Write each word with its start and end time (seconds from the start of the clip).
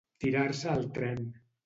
Tirar-se 0.23 0.71
al 0.71 0.87
tren. 0.97 1.21